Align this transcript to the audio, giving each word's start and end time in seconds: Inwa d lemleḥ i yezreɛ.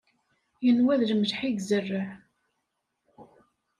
Inwa 0.69 0.95
d 0.99 1.01
lemleḥ 1.09 1.39
i 1.47 1.49
yezreɛ. 1.51 2.07